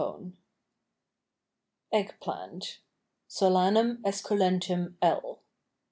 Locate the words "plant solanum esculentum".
2.19-4.95